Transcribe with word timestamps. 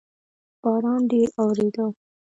باران 0.61 1.01
ډیر 1.11 1.27
اووریدو 1.39 1.85